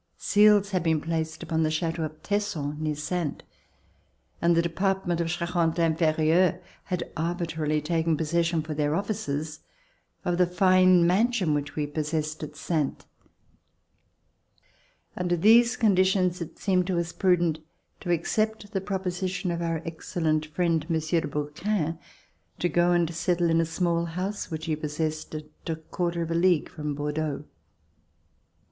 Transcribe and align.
Seals 0.17 0.71
had 0.71 0.81
been 0.81 0.99
placed 0.99 1.43
upon 1.43 1.61
the 1.61 1.69
Chateau 1.69 2.01
of 2.01 2.23
Tesson 2.23 2.79
near 2.79 2.95
Saintes, 2.95 3.45
and 4.41 4.57
the 4.57 4.61
Department 4.63 5.21
of 5.21 5.27
Cha 5.29 5.45
rente 5.45 5.77
Infcrieure 5.77 6.59
had 6.85 7.11
arbitrarily 7.15 7.81
taken 7.83 8.17
possession 8.17 8.63
for 8.63 8.73
their 8.73 8.95
offices 8.95 9.59
of 10.25 10.39
the 10.39 10.47
fine 10.47 11.05
mansion 11.05 11.53
which 11.53 11.75
we 11.75 11.85
possessed 11.85 12.41
at 12.41 12.55
Saintes. 12.55 13.05
Under 15.15 15.37
these 15.37 15.77
conditions 15.77 16.41
it 16.41 16.57
seemed 16.57 16.87
to 16.87 16.97
us 16.97 17.13
prudent 17.13 17.59
to 17.99 18.09
accept 18.09 18.71
the 18.73 18.81
proposition 18.81 19.51
of 19.51 19.61
our 19.61 19.83
excellent 19.85 20.47
friend, 20.47 20.83
Monsieur 20.89 21.21
de 21.21 21.27
Brouquens, 21.27 21.99
to 22.57 22.67
go 22.69 22.91
and 22.91 23.13
settle 23.13 23.51
in 23.51 23.61
a 23.61 23.65
small 23.65 24.05
house 24.05 24.49
which 24.49 24.65
he 24.65 24.75
possessed 24.75 25.35
at 25.35 25.45
a 25.67 25.75
quarter 25.75 26.23
of 26.23 26.31
a 26.31 26.33
league 26.33 26.69
from 26.69 26.95
Bordeaux. 26.95 27.43